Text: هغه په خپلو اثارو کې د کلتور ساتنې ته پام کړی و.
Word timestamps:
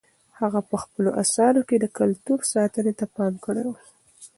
هغه 0.39 0.59
په 0.69 0.75
خپلو 0.83 1.09
اثارو 1.23 1.61
کې 1.69 1.77
د 1.79 1.85
کلتور 1.97 2.39
ساتنې 2.53 2.93
ته 2.99 3.05
پام 3.15 3.33
کړی 3.45 3.61
و. 3.67 3.71